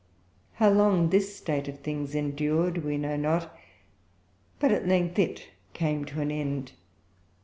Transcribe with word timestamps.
How 0.53 0.71
long 0.71 1.11
this 1.11 1.35
state 1.35 1.67
of 1.67 1.81
things 1.81 2.15
endured 2.15 2.83
we 2.83 2.97
know 2.97 3.15
not, 3.15 3.55
but 4.57 4.71
at 4.71 4.87
length 4.87 5.19
it 5.19 5.49
came 5.75 6.05
to 6.05 6.21
an 6.21 6.31
end. 6.31 6.71